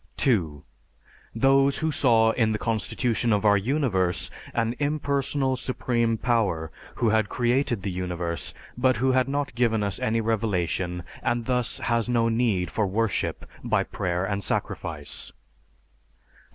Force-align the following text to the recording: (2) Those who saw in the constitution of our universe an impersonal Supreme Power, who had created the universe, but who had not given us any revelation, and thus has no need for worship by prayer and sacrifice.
(2) 0.17 0.63
Those 1.35 1.77
who 1.77 1.91
saw 1.91 2.31
in 2.31 2.53
the 2.53 2.57
constitution 2.57 3.31
of 3.31 3.45
our 3.45 3.55
universe 3.55 4.31
an 4.51 4.73
impersonal 4.79 5.55
Supreme 5.55 6.17
Power, 6.17 6.71
who 6.95 7.09
had 7.09 7.29
created 7.29 7.83
the 7.83 7.91
universe, 7.91 8.55
but 8.75 8.97
who 8.97 9.11
had 9.11 9.27
not 9.27 9.53
given 9.53 9.83
us 9.83 9.99
any 9.99 10.19
revelation, 10.19 11.03
and 11.21 11.45
thus 11.45 11.77
has 11.77 12.09
no 12.09 12.29
need 12.29 12.71
for 12.71 12.87
worship 12.87 13.45
by 13.63 13.83
prayer 13.83 14.25
and 14.25 14.43
sacrifice. 14.43 15.31